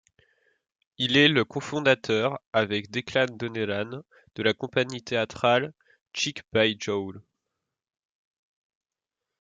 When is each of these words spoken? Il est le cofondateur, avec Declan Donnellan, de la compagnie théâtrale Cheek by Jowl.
Il 0.97 1.15
est 1.15 1.27
le 1.27 1.45
cofondateur, 1.45 2.39
avec 2.53 2.89
Declan 2.89 3.27
Donnellan, 3.37 4.01
de 4.33 4.41
la 4.41 4.55
compagnie 4.55 5.03
théâtrale 5.03 5.73
Cheek 6.11 6.41
by 6.51 6.75
Jowl. 6.79 7.21